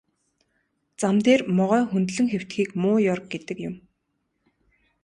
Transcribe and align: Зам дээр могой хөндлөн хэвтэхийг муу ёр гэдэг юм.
Зам 0.99 1.15
дээр 1.25 1.41
могой 1.57 1.81
хөндлөн 1.91 2.27
хэвтэхийг 2.29 2.69
муу 2.81 2.97
ёр 3.11 3.19
гэдэг 3.31 3.57
юм. 3.69 3.75